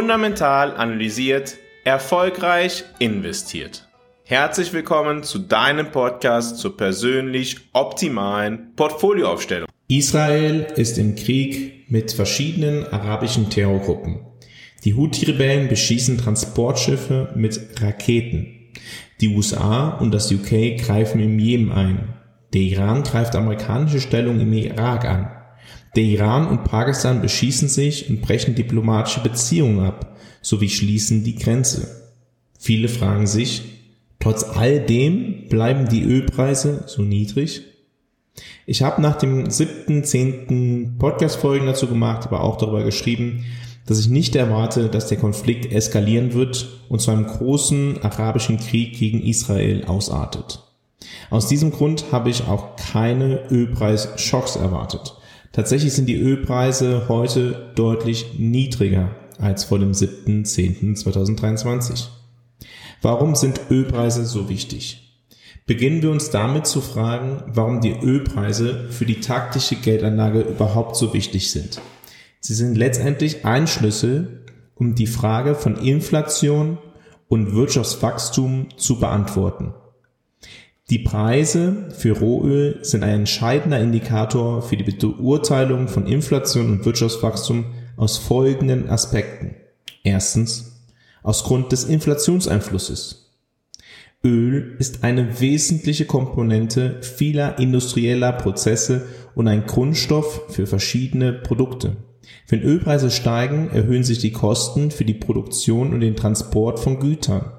Fundamental 0.00 0.74
analysiert, 0.78 1.58
erfolgreich 1.84 2.84
investiert. 3.00 3.86
Herzlich 4.24 4.72
willkommen 4.72 5.24
zu 5.24 5.38
deinem 5.38 5.90
Podcast 5.90 6.56
zur 6.56 6.74
persönlich 6.74 7.58
optimalen 7.74 8.74
Portfolioaufstellung. 8.76 9.68
Israel 9.88 10.66
ist 10.74 10.96
im 10.96 11.16
Krieg 11.16 11.90
mit 11.90 12.12
verschiedenen 12.12 12.90
arabischen 12.90 13.50
Terrorgruppen. 13.50 14.24
Die 14.86 14.94
Houthi-Rebellen 14.94 15.68
beschießen 15.68 16.16
Transportschiffe 16.16 17.34
mit 17.34 17.60
Raketen. 17.82 18.70
Die 19.20 19.36
USA 19.36 19.90
und 19.90 20.14
das 20.14 20.32
UK 20.32 20.78
greifen 20.78 21.20
im 21.20 21.38
Jemen 21.38 21.72
ein. 21.72 22.14
Der 22.54 22.62
Iran 22.62 23.02
greift 23.02 23.36
amerikanische 23.36 24.00
Stellung 24.00 24.40
im 24.40 24.50
Irak 24.54 25.04
an. 25.04 25.39
Der 25.96 26.04
Iran 26.04 26.48
und 26.48 26.64
Pakistan 26.64 27.20
beschießen 27.20 27.68
sich 27.68 28.08
und 28.08 28.20
brechen 28.20 28.54
diplomatische 28.54 29.20
Beziehungen 29.20 29.80
ab, 29.80 30.16
sowie 30.40 30.68
schließen 30.68 31.24
die 31.24 31.34
Grenze. 31.34 31.88
Viele 32.58 32.88
fragen 32.88 33.26
sich, 33.26 33.62
trotz 34.20 34.44
all 34.44 34.80
dem 34.80 35.48
bleiben 35.48 35.88
die 35.88 36.04
Ölpreise 36.04 36.84
so 36.86 37.02
niedrig? 37.02 37.62
Ich 38.66 38.82
habe 38.82 39.02
nach 39.02 39.16
dem 39.16 39.50
siebten, 39.50 40.04
zehnten 40.04 40.96
Podcast-Folgen 40.98 41.66
dazu 41.66 41.88
gemacht, 41.88 42.26
aber 42.26 42.42
auch 42.42 42.56
darüber 42.56 42.84
geschrieben, 42.84 43.44
dass 43.86 43.98
ich 43.98 44.08
nicht 44.08 44.36
erwarte, 44.36 44.88
dass 44.88 45.08
der 45.08 45.18
Konflikt 45.18 45.72
eskalieren 45.72 46.32
wird 46.34 46.68
und 46.88 47.00
zu 47.00 47.10
einem 47.10 47.26
großen 47.26 48.02
arabischen 48.02 48.58
Krieg 48.58 48.96
gegen 48.96 49.20
Israel 49.20 49.84
ausartet. 49.86 50.62
Aus 51.30 51.48
diesem 51.48 51.72
Grund 51.72 52.04
habe 52.12 52.30
ich 52.30 52.46
auch 52.46 52.76
keine 52.76 53.50
Ölpreisschocks 53.50 54.54
erwartet. 54.54 55.16
Tatsächlich 55.52 55.92
sind 55.92 56.06
die 56.06 56.20
Ölpreise 56.20 57.08
heute 57.08 57.72
deutlich 57.74 58.38
niedriger 58.38 59.10
als 59.38 59.64
vor 59.64 59.80
dem 59.80 59.92
7.10.2023. 59.92 62.06
Warum 63.02 63.34
sind 63.34 63.60
Ölpreise 63.68 64.24
so 64.26 64.48
wichtig? 64.48 65.08
Beginnen 65.66 66.02
wir 66.02 66.10
uns 66.10 66.30
damit 66.30 66.66
zu 66.66 66.80
fragen, 66.80 67.42
warum 67.46 67.80
die 67.80 67.92
Ölpreise 67.92 68.88
für 68.90 69.06
die 69.06 69.20
taktische 69.20 69.76
Geldanlage 69.76 70.40
überhaupt 70.40 70.96
so 70.96 71.14
wichtig 71.14 71.50
sind. 71.50 71.80
Sie 72.40 72.54
sind 72.54 72.76
letztendlich 72.76 73.44
ein 73.44 73.66
Schlüssel, 73.66 74.44
um 74.74 74.94
die 74.94 75.06
Frage 75.06 75.54
von 75.54 75.76
Inflation 75.76 76.78
und 77.28 77.54
Wirtschaftswachstum 77.54 78.68
zu 78.76 78.98
beantworten. 78.98 79.74
Die 80.90 80.98
Preise 80.98 81.88
für 81.96 82.18
Rohöl 82.18 82.80
sind 82.82 83.04
ein 83.04 83.20
entscheidender 83.20 83.78
Indikator 83.78 84.60
für 84.60 84.76
die 84.76 84.82
Beurteilung 84.82 85.86
von 85.86 86.08
Inflation 86.08 86.68
und 86.68 86.84
Wirtschaftswachstum 86.84 87.66
aus 87.96 88.18
folgenden 88.18 88.90
Aspekten. 88.90 89.54
Erstens, 90.02 90.82
aus 91.22 91.44
Grund 91.44 91.70
des 91.70 91.84
Inflationseinflusses. 91.84 93.36
Öl 94.24 94.74
ist 94.80 95.04
eine 95.04 95.40
wesentliche 95.40 96.06
Komponente 96.06 97.00
vieler 97.02 97.60
industrieller 97.60 98.32
Prozesse 98.32 99.06
und 99.36 99.46
ein 99.46 99.66
Grundstoff 99.66 100.42
für 100.48 100.66
verschiedene 100.66 101.32
Produkte. 101.32 101.98
Wenn 102.48 102.62
Ölpreise 102.62 103.12
steigen, 103.12 103.70
erhöhen 103.70 104.02
sich 104.02 104.18
die 104.18 104.32
Kosten 104.32 104.90
für 104.90 105.04
die 105.04 105.14
Produktion 105.14 105.94
und 105.94 106.00
den 106.00 106.16
Transport 106.16 106.80
von 106.80 106.98
Gütern. 106.98 107.52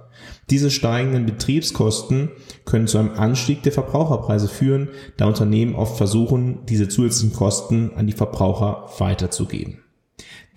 Diese 0.52 0.69
steigenden 0.69 1.25
Betriebskosten 1.25 2.30
können 2.66 2.85
zu 2.85 2.97
einem 2.97 3.13
Anstieg 3.13 3.63
der 3.63 3.71
Verbraucherpreise 3.71 4.49
führen, 4.49 4.89
da 5.16 5.25
Unternehmen 5.25 5.75
oft 5.75 5.95
versuchen, 5.95 6.66
diese 6.67 6.89
zusätzlichen 6.89 7.34
Kosten 7.34 7.91
an 7.95 8.06
die 8.06 8.13
Verbraucher 8.13 8.89
weiterzugeben. 9.00 9.79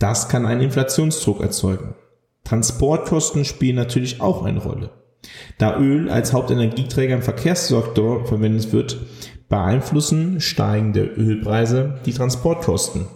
Das 0.01 0.29
kann 0.29 0.47
einen 0.47 0.63
Inflationsdruck 0.63 1.41
erzeugen. 1.41 1.95
Transportkosten 2.43 3.45
spielen 3.45 3.77
natürlich 3.77 4.21
auch 4.21 4.45
eine 4.45 4.59
Rolle. 4.59 4.91
Da 5.59 5.79
Öl 5.79 6.11
als 6.11 6.33
Hauptenergieträger 6.33 7.15
im 7.15 7.23
Verkehrssektor 7.23 8.27
verwendet 8.27 8.73
wird, 8.73 8.99
beeinflussen 9.49 10.41
steigende 10.41 11.05
Ölpreise 11.05 12.01
die 12.05 12.13
Transportkosten. 12.13 13.07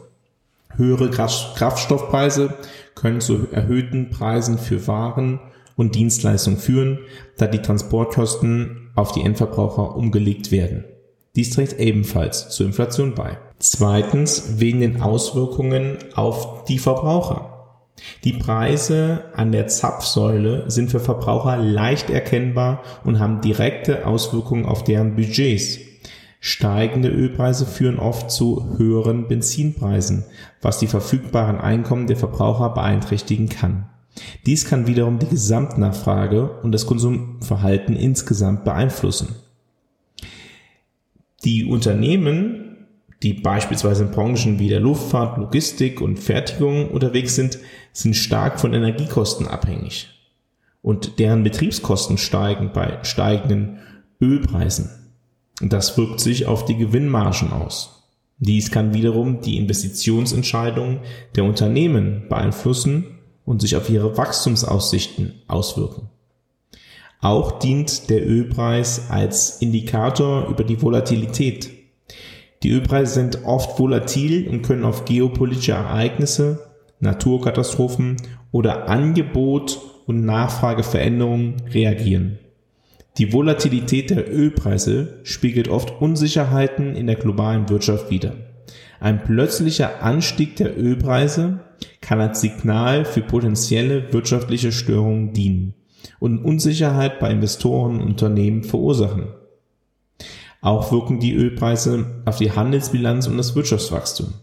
Höhere 0.77 1.11
Kraftstoffpreise 1.11 2.55
können 2.95 3.21
zu 3.21 3.49
erhöhten 3.51 4.11
Preisen 4.11 4.59
für 4.59 4.87
Waren 4.87 5.41
und 5.79 5.95
Dienstleistungen 5.95 6.59
führen, 6.59 6.99
da 7.39 7.47
die 7.47 7.63
Transportkosten 7.63 8.91
auf 8.95 9.13
die 9.13 9.23
Endverbraucher 9.23 9.97
umgelegt 9.97 10.53
werden. 10.53 10.85
Dies 11.37 11.51
trägt 11.51 11.79
ebenfalls 11.79 12.51
zur 12.51 12.67
Inflation 12.67 13.15
bei. 13.15 13.39
Zweitens 13.61 14.59
wegen 14.59 14.81
den 14.81 15.01
Auswirkungen 15.01 15.99
auf 16.15 16.65
die 16.65 16.79
Verbraucher. 16.79 17.55
Die 18.25 18.33
Preise 18.33 19.25
an 19.35 19.53
der 19.53 19.69
Zapfsäule 19.69 20.71
sind 20.71 20.91
für 20.91 21.01
Verbraucher 21.01 21.57
leicht 21.57 22.11
erkennbar 22.11 22.83
und 23.05 23.21
haben 23.21 23.41
direkte 23.41 24.07
Auswirkungen 24.07 24.67
auf 24.67 24.85
deren 24.85 25.15
Budgets. 25.15 25.79
Steigende 26.41 27.09
Ölpreise 27.09 27.67
führen 27.67 27.99
oft 27.99 28.31
zu 28.31 28.77
höheren 28.79 29.29
Benzinpreisen, 29.29 30.25
was 30.61 30.79
die 30.79 30.87
verfügbaren 30.87 31.59
Einkommen 31.59 32.07
der 32.07 32.17
Verbraucher 32.17 32.71
beeinträchtigen 32.71 33.49
kann. 33.49 33.89
Dies 34.47 34.65
kann 34.65 34.87
wiederum 34.87 35.19
die 35.19 35.29
Gesamtnachfrage 35.29 36.51
und 36.63 36.73
das 36.73 36.87
Konsumverhalten 36.87 37.97
insgesamt 37.97 38.65
beeinflussen. 38.65 39.35
Die 41.45 41.65
Unternehmen, 41.65 42.87
die 43.23 43.35
beispielsweise 43.35 44.05
in 44.05 44.11
Branchen 44.11 44.59
wie 44.59 44.69
der 44.69 44.81
Luftfahrt, 44.81 45.39
Logistik 45.39 46.01
und 46.01 46.19
Fertigung 46.19 46.91
unterwegs 46.91 47.35
sind, 47.35 47.59
sind 47.93 48.15
stark 48.15 48.61
von 48.61 48.75
Energiekosten 48.75 49.47
abhängig. 49.47 50.09
Und 50.83 51.19
deren 51.19 51.43
Betriebskosten 51.43 52.19
steigen 52.19 52.73
bei 52.73 52.99
steigenden 53.03 53.81
Ölpreisen. 54.21 54.91
Das 55.61 55.99
wirkt 55.99 56.21
sich 56.21 56.47
auf 56.47 56.65
die 56.65 56.77
Gewinnmargen 56.77 57.53
aus. 57.53 57.99
Dies 58.39 58.71
kann 58.71 58.95
wiederum 58.95 59.41
die 59.41 59.57
Investitionsentscheidungen 59.59 61.01
der 61.35 61.45
Unternehmen 61.45 62.27
beeinflussen 62.29 63.18
und 63.49 63.63
sich 63.63 63.77
auf 63.77 63.89
ihre 63.89 64.19
Wachstumsaussichten 64.19 65.33
auswirken. 65.49 66.11
Auch 67.23 67.59
dient 67.59 68.11
der 68.11 68.29
Ölpreis 68.29 69.11
als 69.11 69.63
Indikator 69.63 70.49
über 70.49 70.65
die 70.65 70.81
Volatilität. 70.83 71.71
Die 72.63 72.71
Ölpreise 72.71 73.15
sind 73.15 73.47
oft 73.47 73.79
volatil 73.79 74.49
und 74.49 74.63
können 74.63 74.85
auf 74.85 75.07
geopolitische 75.07 75.73
Ereignisse, 75.73 76.69
Naturkatastrophen 77.01 78.19
oder 78.53 78.87
Angebot 78.87 79.81
und 80.07 80.27
Nachfrageveränderungen 80.27 81.55
reagieren. 81.73 82.39
Die 83.17 83.33
Volatilität 83.33 84.11
der 84.11 84.31
Ölpreise 84.31 85.21
spiegelt 85.23 85.69
oft 85.69 86.03
Unsicherheiten 86.03 86.95
in 86.95 87.07
der 87.07 87.17
globalen 87.17 87.71
Wirtschaft 87.71 88.11
wider. 88.11 88.35
Ein 89.01 89.25
plötzlicher 89.25 90.03
Anstieg 90.03 90.57
der 90.57 90.79
Ölpreise 90.79 91.61
kann 92.01 92.21
als 92.21 92.41
Signal 92.41 93.05
für 93.05 93.21
potenzielle 93.21 94.13
wirtschaftliche 94.13 94.73
Störungen 94.73 95.33
dienen 95.33 95.75
und 96.21 96.45
Unsicherheit 96.45 97.21
bei 97.21 97.31
Investoren 97.31 98.01
und 98.01 98.09
Unternehmen 98.09 98.65
verursachen. 98.65 99.29
Auch 100.61 100.91
wirken 100.91 101.21
die 101.21 101.35
Ölpreise 101.35 102.23
auf 102.25 102.39
die 102.39 102.53
Handelsbilanz 102.53 103.27
und 103.29 103.37
das 103.37 103.55
Wirtschaftswachstum. 103.55 104.35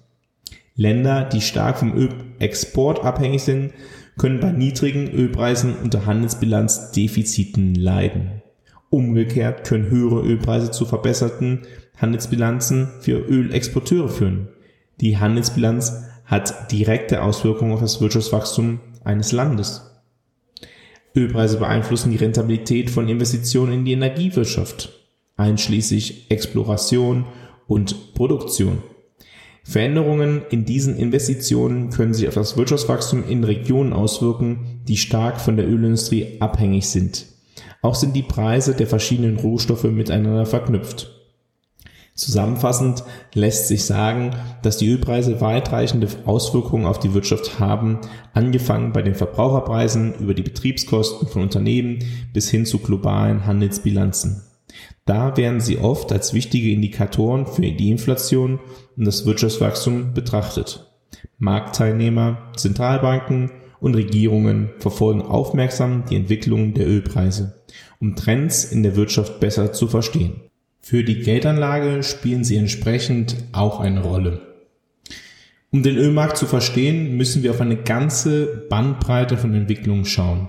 Länder, 0.75 1.23
die 1.25 1.41
stark 1.41 1.77
vom 1.77 1.93
Ölexport 1.93 3.03
abhängig 3.03 3.43
sind, 3.43 3.73
können 4.17 4.39
bei 4.39 4.51
niedrigen 4.51 5.09
Ölpreisen 5.09 5.75
unter 5.75 6.05
Handelsbilanzdefiziten 6.05 7.75
leiden. 7.75 8.41
Umgekehrt 8.89 9.65
können 9.65 9.89
höhere 9.89 10.21
Ölpreise 10.21 10.71
zu 10.71 10.85
verbesserten 10.85 11.63
Handelsbilanzen 11.97 12.89
für 13.01 13.17
Ölexporteure 13.17 14.09
führen. 14.09 14.49
Die 15.01 15.17
Handelsbilanz 15.17 16.05
hat 16.25 16.71
direkte 16.71 17.21
Auswirkungen 17.21 17.73
auf 17.73 17.81
das 17.81 18.01
Wirtschaftswachstum 18.01 18.79
eines 19.03 19.31
Landes. 19.31 19.91
Ölpreise 21.15 21.57
beeinflussen 21.57 22.11
die 22.11 22.17
Rentabilität 22.17 22.89
von 22.89 23.07
Investitionen 23.07 23.73
in 23.73 23.85
die 23.85 23.93
Energiewirtschaft, 23.93 24.89
einschließlich 25.37 26.29
Exploration 26.29 27.25
und 27.67 28.13
Produktion. 28.13 28.83
Veränderungen 29.63 30.43
in 30.51 30.65
diesen 30.65 30.97
Investitionen 30.97 31.89
können 31.89 32.13
sich 32.13 32.27
auf 32.27 32.35
das 32.35 32.55
Wirtschaftswachstum 32.55 33.27
in 33.27 33.43
Regionen 33.43 33.93
auswirken, 33.93 34.81
die 34.87 34.97
stark 34.97 35.41
von 35.41 35.57
der 35.57 35.67
Ölindustrie 35.67 36.39
abhängig 36.39 36.87
sind. 36.87 37.25
Auch 37.81 37.95
sind 37.95 38.15
die 38.15 38.21
Preise 38.21 38.75
der 38.75 38.87
verschiedenen 38.87 39.37
Rohstoffe 39.37 39.85
miteinander 39.85 40.45
verknüpft. 40.45 41.24
Zusammenfassend 42.15 43.03
lässt 43.33 43.67
sich 43.67 43.83
sagen, 43.83 44.31
dass 44.61 44.77
die 44.77 44.89
Ölpreise 44.89 45.41
weitreichende 45.41 46.07
Auswirkungen 46.25 46.85
auf 46.85 46.97
die 46.97 47.13
Wirtschaft 47.13 47.59
haben, 47.59 47.99
angefangen 48.33 48.93
bei 48.93 49.01
den 49.01 49.15
Verbraucherpreisen 49.15 50.15
über 50.19 50.33
die 50.33 50.41
Betriebskosten 50.41 51.27
von 51.27 51.41
Unternehmen 51.41 51.99
bis 52.31 52.49
hin 52.49 52.65
zu 52.65 52.79
globalen 52.79 53.45
Handelsbilanzen. 53.45 54.43
Da 55.03 55.35
werden 55.35 55.59
sie 55.59 55.77
oft 55.77 56.13
als 56.13 56.33
wichtige 56.33 56.71
Indikatoren 56.71 57.47
für 57.47 57.61
die 57.61 57.91
Inflation 57.91 58.59
und 58.95 59.05
das 59.05 59.25
Wirtschaftswachstum 59.25 60.13
betrachtet. 60.13 60.89
Marktteilnehmer, 61.37 62.51
Zentralbanken 62.55 63.51
und 63.81 63.93
Regierungen 63.93 64.69
verfolgen 64.79 65.21
aufmerksam 65.21 66.05
die 66.09 66.15
Entwicklung 66.15 66.73
der 66.73 66.87
Ölpreise, 66.87 67.61
um 67.99 68.15
Trends 68.15 68.63
in 68.63 68.83
der 68.83 68.95
Wirtschaft 68.95 69.41
besser 69.41 69.73
zu 69.73 69.89
verstehen. 69.89 70.41
Für 70.87 71.03
die 71.03 71.21
Geldanlage 71.21 72.03
spielen 72.03 72.43
sie 72.43 72.57
entsprechend 72.57 73.37
auch 73.53 73.79
eine 73.79 74.03
Rolle. 74.03 74.41
Um 75.71 75.81
den 75.81 75.97
Ölmarkt 75.97 76.37
zu 76.37 76.45
verstehen, 76.45 77.17
müssen 77.17 77.41
wir 77.41 77.49
auf 77.49 77.59
eine 77.59 77.77
ganze 77.77 78.67
Bandbreite 78.69 79.35
von 79.35 79.55
Entwicklungen 79.55 80.05
schauen. 80.05 80.47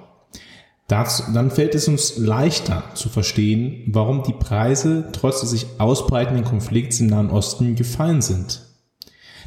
Dazu, 0.89 1.23
dann 1.33 1.51
fällt 1.51 1.75
es 1.75 1.89
uns 1.89 2.19
leichter 2.19 2.85
zu 2.93 3.09
verstehen, 3.09 3.85
warum 3.87 4.25
die 4.25 4.35
Preise 4.35 5.09
trotz 5.13 5.41
des 5.41 5.53
sich 5.53 5.67
ausbreitenden 5.79 6.45
Konflikts 6.45 7.01
im 7.01 7.07
Nahen 7.07 7.31
Osten 7.31 7.75
gefallen 7.75 8.21
sind. 8.21 8.61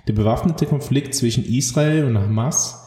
Der 0.07 0.13
bewaffnete 0.13 0.65
Konflikt 0.65 1.13
zwischen 1.13 1.45
Israel 1.45 2.05
und 2.05 2.17
Hamas 2.17 2.78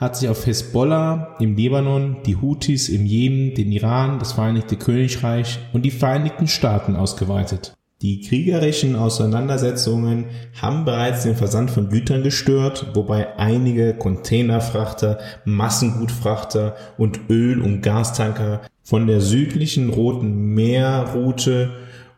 hat 0.00 0.16
sich 0.16 0.30
auf 0.30 0.46
Hezbollah 0.46 1.36
im 1.40 1.56
Libanon, 1.56 2.16
die 2.24 2.36
Houthis 2.36 2.88
im 2.88 3.04
Jemen, 3.04 3.54
den 3.54 3.70
Iran, 3.70 4.18
das 4.18 4.32
Vereinigte 4.32 4.76
Königreich 4.76 5.58
und 5.74 5.84
die 5.84 5.90
Vereinigten 5.90 6.48
Staaten 6.48 6.96
ausgeweitet. 6.96 7.74
Die 8.00 8.22
kriegerischen 8.22 8.96
Auseinandersetzungen 8.96 10.24
haben 10.58 10.86
bereits 10.86 11.24
den 11.24 11.36
Versand 11.36 11.70
von 11.70 11.90
Gütern 11.90 12.22
gestört, 12.22 12.92
wobei 12.94 13.36
einige 13.36 13.92
Containerfrachter, 13.92 15.18
Massengutfrachter 15.44 16.76
und 16.96 17.20
Öl- 17.28 17.60
und 17.60 17.82
Gastanker 17.82 18.62
von 18.82 19.06
der 19.06 19.20
südlichen 19.20 19.90
Roten 19.90 20.54
Meerroute 20.54 21.72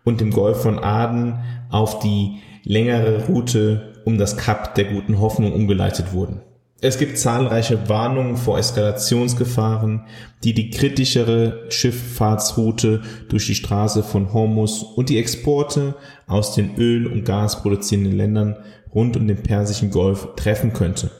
und 0.04 0.20
dem 0.20 0.30
Golf 0.30 0.62
von 0.62 0.78
Aden 0.78 1.40
auf 1.68 1.98
die 1.98 2.38
längere 2.62 3.26
Route 3.26 3.94
um 4.04 4.18
das 4.18 4.36
Kap 4.36 4.76
der 4.76 4.84
Guten 4.84 5.18
Hoffnung 5.18 5.52
umgeleitet 5.52 6.12
wurden. 6.12 6.42
Es 6.84 6.98
gibt 6.98 7.16
zahlreiche 7.16 7.88
Warnungen 7.88 8.36
vor 8.36 8.58
Eskalationsgefahren, 8.58 10.02
die 10.42 10.52
die 10.52 10.70
kritischere 10.70 11.66
Schifffahrtsroute 11.68 13.02
durch 13.28 13.46
die 13.46 13.54
Straße 13.54 14.02
von 14.02 14.32
Hormuz 14.32 14.82
und 14.96 15.08
die 15.08 15.18
Exporte 15.18 15.94
aus 16.26 16.56
den 16.56 16.74
Öl- 16.76 17.06
und 17.06 17.24
Gasproduzierenden 17.24 18.16
Ländern 18.16 18.56
rund 18.92 19.16
um 19.16 19.28
den 19.28 19.44
Persischen 19.44 19.92
Golf 19.92 20.30
treffen 20.34 20.72
könnte. 20.72 21.12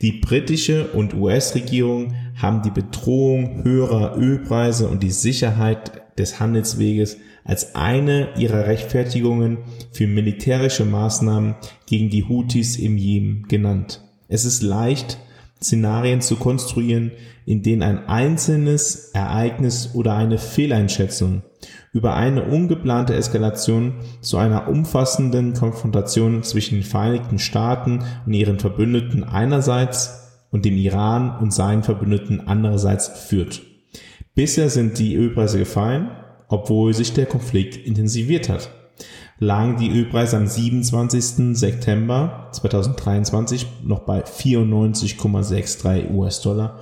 Die 0.00 0.12
britische 0.12 0.86
und 0.86 1.12
US-Regierung 1.12 2.14
haben 2.40 2.62
die 2.62 2.70
Bedrohung 2.70 3.64
höherer 3.64 4.16
Ölpreise 4.16 4.88
und 4.88 5.02
die 5.02 5.10
Sicherheit 5.10 6.00
des 6.18 6.40
Handelsweges 6.40 7.18
als 7.44 7.74
eine 7.74 8.30
ihrer 8.38 8.66
Rechtfertigungen 8.66 9.58
für 9.92 10.06
militärische 10.06 10.86
Maßnahmen 10.86 11.56
gegen 11.84 12.08
die 12.08 12.24
Houthis 12.24 12.78
im 12.78 12.96
Jemen 12.96 13.42
genannt. 13.48 14.07
Es 14.28 14.44
ist 14.44 14.62
leicht, 14.62 15.18
Szenarien 15.62 16.20
zu 16.20 16.36
konstruieren, 16.36 17.12
in 17.46 17.62
denen 17.62 17.82
ein 17.82 18.08
einzelnes 18.08 19.10
Ereignis 19.12 19.90
oder 19.94 20.14
eine 20.14 20.38
Fehleinschätzung 20.38 21.42
über 21.92 22.14
eine 22.14 22.44
ungeplante 22.44 23.14
Eskalation 23.14 23.94
zu 24.20 24.36
einer 24.36 24.68
umfassenden 24.68 25.54
Konfrontation 25.54 26.42
zwischen 26.42 26.76
den 26.76 26.84
Vereinigten 26.84 27.38
Staaten 27.38 28.04
und 28.26 28.34
ihren 28.34 28.60
Verbündeten 28.60 29.24
einerseits 29.24 30.44
und 30.50 30.64
dem 30.64 30.76
Iran 30.76 31.38
und 31.40 31.52
seinen 31.52 31.82
Verbündeten 31.82 32.46
andererseits 32.46 33.08
führt. 33.08 33.62
Bisher 34.34 34.68
sind 34.68 34.98
die 34.98 35.16
Ölpreise 35.16 35.58
gefallen, 35.58 36.10
obwohl 36.48 36.94
sich 36.94 37.14
der 37.14 37.26
Konflikt 37.26 37.76
intensiviert 37.76 38.48
hat 38.48 38.70
lagen 39.38 39.76
die 39.76 39.90
Ölpreise 39.90 40.36
am 40.36 40.46
27. 40.46 41.56
September 41.56 42.48
2023 42.52 43.66
noch 43.84 44.00
bei 44.00 44.24
94,63 44.24 46.10
US-Dollar, 46.12 46.80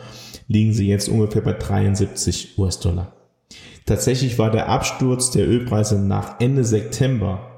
liegen 0.48 0.72
sie 0.72 0.88
jetzt 0.88 1.08
ungefähr 1.08 1.42
bei 1.42 1.52
73 1.52 2.58
US-Dollar. 2.58 3.12
Tatsächlich 3.84 4.38
war 4.38 4.50
der 4.50 4.68
Absturz 4.68 5.30
der 5.30 5.48
Ölpreise 5.48 5.98
nach 5.98 6.40
Ende 6.40 6.64
September 6.64 7.52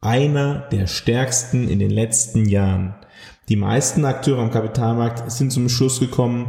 einer 0.00 0.68
der 0.70 0.86
stärksten 0.86 1.68
in 1.68 1.78
den 1.78 1.90
letzten 1.90 2.48
Jahren. 2.48 2.94
Die 3.48 3.56
meisten 3.56 4.04
Akteure 4.04 4.38
am 4.38 4.50
Kapitalmarkt 4.50 5.30
sind 5.30 5.52
zum 5.52 5.68
Schluss 5.68 5.98
gekommen, 5.98 6.48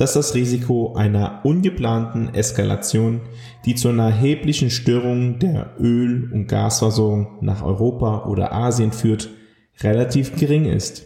dass 0.00 0.14
das 0.14 0.34
Risiko 0.34 0.94
einer 0.94 1.40
ungeplanten 1.44 2.32
Eskalation, 2.32 3.20
die 3.66 3.74
zu 3.74 3.90
einer 3.90 4.06
erheblichen 4.06 4.70
Störung 4.70 5.38
der 5.38 5.74
Öl- 5.78 6.32
und 6.32 6.46
Gasversorgung 6.46 7.36
nach 7.42 7.62
Europa 7.62 8.24
oder 8.24 8.50
Asien 8.50 8.92
führt, 8.92 9.28
relativ 9.82 10.36
gering 10.36 10.64
ist. 10.64 11.04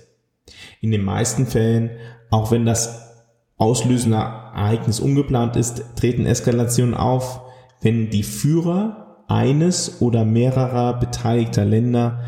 In 0.81 0.93
den 0.93 1.03
meisten 1.03 1.47
Fällen, 1.47 1.91
auch 2.31 2.53
wenn 2.53 2.65
das 2.65 3.13
auslösende 3.57 4.19
Ereignis 4.19 5.01
ungeplant 5.01 5.57
ist, 5.57 5.97
treten 5.97 6.25
Eskalationen 6.25 6.95
auf, 6.95 7.41
wenn 7.81 8.11
die 8.11 8.23
Führer 8.23 9.25
eines 9.27 10.03
oder 10.03 10.25
mehrerer 10.25 11.01
beteiligter 11.01 11.65
Länder 11.65 12.23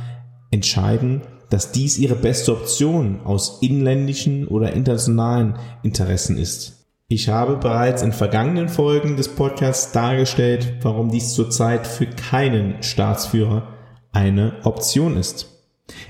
entscheiden, 0.51 1.23
dass 1.51 1.73
dies 1.73 1.99
ihre 1.99 2.17
beste 2.17 2.53
Option 2.53 3.21
aus 3.25 3.59
inländischen 3.63 4.49
oder 4.49 4.73
internationalen 4.73 5.57
Interessen 5.83 6.39
ist. 6.39 6.87
Ich 7.09 7.29
habe 7.29 7.57
bereits 7.57 8.03
in 8.03 8.13
vergangenen 8.13 8.69
Folgen 8.69 9.17
des 9.17 9.29
Podcasts 9.29 9.93
dargestellt, 9.93 10.79
warum 10.83 11.11
dies 11.11 11.35
zurzeit 11.35 11.87
für 11.87 12.07
keinen 12.07 12.83
Staatsführer 12.83 13.69
eine 14.11 14.55
Option 14.65 15.17
ist. 15.17 15.47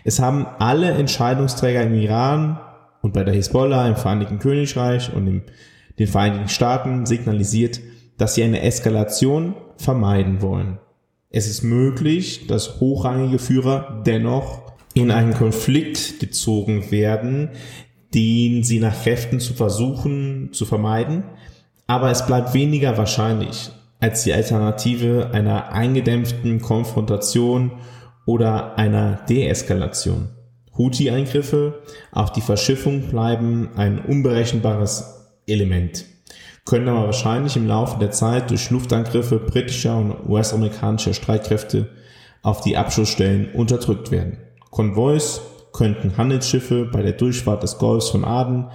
Es 0.04 0.20
haben 0.20 0.46
alle 0.58 0.92
Entscheidungsträger 0.92 1.82
im 1.82 1.94
Iran 1.94 2.58
und 3.02 3.12
bei 3.12 3.24
der 3.24 3.34
Hisbollah 3.34 3.88
im 3.88 3.96
Vereinigten 3.96 4.38
Königreich 4.38 5.12
und 5.14 5.26
in 5.26 5.42
den 5.98 6.06
Vereinigten 6.06 6.48
Staaten 6.48 7.04
signalisiert, 7.04 7.80
dass 8.16 8.34
sie 8.34 8.42
eine 8.42 8.62
Eskalation 8.62 9.54
vermeiden 9.76 10.40
wollen. 10.40 10.78
Es 11.28 11.46
ist 11.46 11.62
möglich, 11.62 12.46
dass 12.46 12.80
hochrangige 12.80 13.38
Führer 13.38 14.02
dennoch 14.06 14.65
in 14.96 15.10
einen 15.10 15.34
Konflikt 15.34 16.20
gezogen 16.20 16.90
werden, 16.90 17.50
den 18.14 18.64
sie 18.64 18.80
nach 18.80 19.02
Kräften 19.02 19.40
zu 19.40 19.52
versuchen 19.52 20.48
zu 20.52 20.64
vermeiden. 20.64 21.24
Aber 21.86 22.10
es 22.10 22.26
bleibt 22.26 22.54
weniger 22.54 22.96
wahrscheinlich 22.96 23.70
als 24.00 24.24
die 24.24 24.32
Alternative 24.32 25.30
einer 25.34 25.70
eingedämpften 25.70 26.62
Konfrontation 26.62 27.72
oder 28.24 28.78
einer 28.78 29.20
Deeskalation. 29.28 30.28
Houthi-Eingriffe 30.78 31.82
auf 32.10 32.32
die 32.32 32.40
Verschiffung 32.40 33.02
bleiben 33.10 33.68
ein 33.76 33.98
unberechenbares 33.98 35.26
Element, 35.46 36.06
können 36.64 36.88
aber 36.88 37.04
wahrscheinlich 37.04 37.56
im 37.56 37.66
Laufe 37.66 37.98
der 37.98 38.12
Zeit 38.12 38.48
durch 38.48 38.70
Luftangriffe 38.70 39.38
britischer 39.40 39.98
und 39.98 40.26
US-amerikanischer 40.26 41.12
Streitkräfte 41.12 41.90
auf 42.42 42.62
die 42.62 42.78
Abschussstellen 42.78 43.52
unterdrückt 43.52 44.10
werden. 44.10 44.38
Konvois 44.76 45.40
könnten 45.72 46.18
Handelsschiffe 46.18 46.84
bei 46.84 47.00
der 47.00 47.12
Durchfahrt 47.12 47.62
des 47.62 47.78
Golfs 47.78 48.10
von 48.10 48.26
Aden 48.26 48.66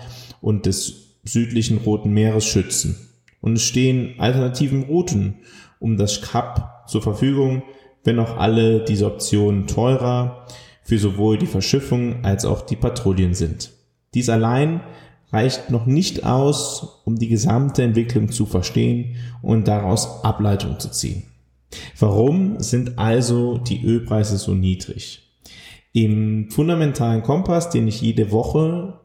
und 0.42 0.66
des 0.66 1.20
südlichen 1.24 1.78
Roten 1.78 2.12
Meeres 2.12 2.44
schützen. 2.44 2.98
Und 3.40 3.54
es 3.54 3.62
stehen 3.62 4.16
alternativen 4.18 4.82
Routen 4.82 5.36
um 5.80 5.98
das 5.98 6.24
Kap 6.24 6.90
zur 6.90 7.04
Verfügung, 7.04 7.62
wenn 8.04 8.18
auch 8.18 8.38
alle 8.38 8.84
diese 8.84 9.06
Optionen 9.06 9.68
teurer 9.68 10.48
für 10.82 10.98
sowohl 10.98 11.38
die 11.38 11.46
Verschiffung 11.46 12.26
als 12.26 12.46
auch 12.46 12.62
die 12.62 12.78
Patrouillen 12.78 13.36
sind. 13.36 13.70
Dies 14.16 14.30
allein 14.30 14.82
reicht 15.32 15.70
noch 15.70 15.86
nicht 15.86 16.26
aus, 16.26 17.04
um 17.06 17.20
die 17.20 17.30
gesamte 17.30 17.84
Entwicklung 17.84 18.32
zu 18.32 18.48
verstehen 18.48 19.18
und 19.44 19.68
daraus 19.68 20.24
Ableitung 20.24 20.80
zu 20.80 20.90
ziehen. 20.90 21.26
Warum 22.00 22.60
sind 22.60 22.98
also 22.98 23.60
die 23.60 23.86
Ölpreise 23.86 24.40
so 24.40 24.56
niedrig? 24.56 25.28
Im 25.94 26.50
fundamentalen 26.50 27.24
Kompass, 27.24 27.70
den 27.70 27.88
ich 27.88 28.02
jede 28.02 28.32
Woche 28.32 29.00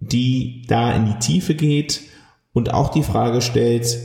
die 0.00 0.64
da 0.66 0.92
in 0.94 1.06
die 1.06 1.20
Tiefe 1.20 1.54
geht 1.54 2.00
und 2.52 2.74
auch 2.74 2.88
die 2.88 3.04
Frage 3.04 3.40
stellt, 3.40 3.96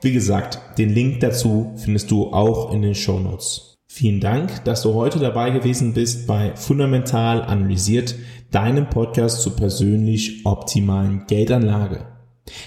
Wie 0.00 0.12
gesagt, 0.12 0.58
den 0.78 0.88
Link 0.88 1.20
dazu 1.20 1.74
findest 1.76 2.10
du 2.10 2.32
auch 2.32 2.72
in 2.72 2.80
den 2.82 2.94
Show 2.94 3.20
Notes. 3.20 3.74
Vielen 3.86 4.20
Dank, 4.20 4.64
dass 4.64 4.82
du 4.82 4.94
heute 4.94 5.18
dabei 5.18 5.50
gewesen 5.50 5.92
bist 5.92 6.26
bei 6.26 6.56
Fundamental 6.56 7.42
Analysiert, 7.42 8.14
deinem 8.50 8.88
Podcast 8.90 9.42
zur 9.42 9.54
persönlich 9.54 10.44
optimalen 10.44 11.26
Geldanlage. 11.26 12.15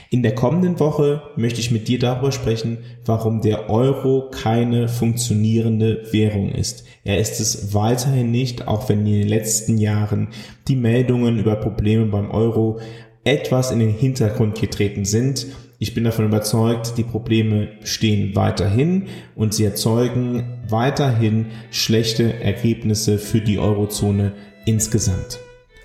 In 0.09 0.23
der 0.23 0.35
kommenden 0.35 0.79
Woche 0.79 1.21
möchte 1.35 1.59
ich 1.59 1.71
mit 1.71 1.87
dir 1.87 1.99
darüber 1.99 2.31
sprechen, 2.31 2.79
warum 3.05 3.41
der 3.41 3.69
Euro 3.69 4.29
keine 4.29 4.87
funktionierende 4.87 6.07
Währung 6.11 6.51
ist. 6.51 6.85
Er 7.03 7.19
ist 7.19 7.39
es 7.39 7.73
weiterhin 7.73 8.31
nicht, 8.31 8.67
auch 8.67 8.89
wenn 8.89 9.05
in 9.05 9.19
den 9.19 9.27
letzten 9.27 9.77
Jahren 9.77 10.29
die 10.67 10.75
Meldungen 10.75 11.39
über 11.39 11.55
Probleme 11.55 12.05
beim 12.05 12.31
Euro 12.31 12.79
etwas 13.23 13.71
in 13.71 13.79
den 13.79 13.93
Hintergrund 13.93 14.59
getreten 14.59 15.05
sind. 15.05 15.47
Ich 15.77 15.93
bin 15.93 16.03
davon 16.03 16.25
überzeugt, 16.25 16.97
die 16.97 17.03
Probleme 17.03 17.69
stehen 17.83 18.35
weiterhin 18.35 19.07
und 19.35 19.53
sie 19.53 19.63
erzeugen 19.63 20.59
weiterhin 20.67 21.47
schlechte 21.71 22.41
Ergebnisse 22.41 23.17
für 23.17 23.39
die 23.39 23.59
Eurozone 23.59 24.33
insgesamt. 24.65 25.39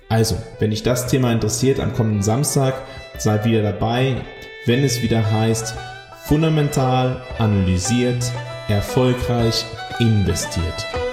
Also, 0.09 0.35
wenn 0.59 0.69
dich 0.69 0.83
das 0.83 1.07
Thema 1.07 1.31
interessiert, 1.31 1.79
am 1.79 1.93
kommenden 1.93 2.21
Samstag 2.21 2.75
sei 3.17 3.43
wieder 3.43 3.61
dabei, 3.61 4.15
wenn 4.65 4.83
es 4.83 5.01
wieder 5.01 5.29
heißt, 5.31 5.75
fundamental 6.25 7.21
analysiert, 7.37 8.31
erfolgreich 8.67 9.65
investiert. 9.99 11.04